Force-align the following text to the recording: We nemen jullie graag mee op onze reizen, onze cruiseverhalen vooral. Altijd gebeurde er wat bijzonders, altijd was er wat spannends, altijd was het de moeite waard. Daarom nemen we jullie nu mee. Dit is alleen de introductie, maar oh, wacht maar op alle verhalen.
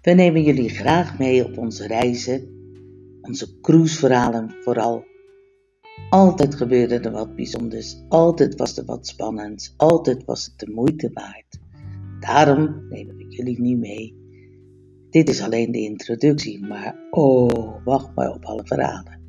We 0.00 0.10
nemen 0.10 0.42
jullie 0.42 0.68
graag 0.68 1.18
mee 1.18 1.44
op 1.44 1.58
onze 1.58 1.86
reizen, 1.86 2.48
onze 3.20 3.60
cruiseverhalen 3.60 4.56
vooral. 4.60 5.04
Altijd 6.10 6.54
gebeurde 6.54 6.98
er 6.98 7.10
wat 7.10 7.36
bijzonders, 7.36 8.02
altijd 8.08 8.56
was 8.56 8.76
er 8.76 8.84
wat 8.84 9.06
spannends, 9.06 9.74
altijd 9.76 10.24
was 10.24 10.44
het 10.44 10.58
de 10.58 10.72
moeite 10.74 11.10
waard. 11.12 11.58
Daarom 12.20 12.86
nemen 12.88 13.16
we 13.16 13.26
jullie 13.28 13.60
nu 13.60 13.76
mee. 13.76 14.14
Dit 15.10 15.28
is 15.28 15.42
alleen 15.42 15.72
de 15.72 15.80
introductie, 15.80 16.66
maar 16.66 16.96
oh, 17.10 17.84
wacht 17.84 18.14
maar 18.14 18.34
op 18.34 18.44
alle 18.44 18.64
verhalen. 18.64 19.19